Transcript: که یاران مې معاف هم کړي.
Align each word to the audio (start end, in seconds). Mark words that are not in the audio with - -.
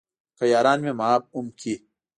که 0.37 0.43
یاران 0.53 0.79
مې 0.85 0.91
معاف 0.99 1.23
هم 1.33 1.47
کړي. 1.59 1.73